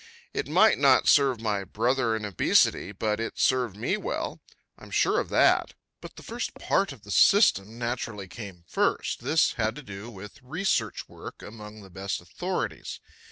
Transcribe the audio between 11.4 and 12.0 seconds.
among the